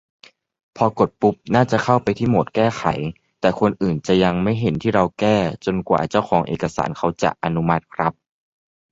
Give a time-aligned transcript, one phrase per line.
[0.77, 2.83] พอกดปุ๊บ น่าจะเข้าไปที่โหมดแก้ไข
[3.41, 5.35] แต่คนอื่นจะยังไม่เห็นที่เราแก้
[5.65, 8.13] จนกว่าเจ้าของเอกสารเขาจะอนุมัติครับ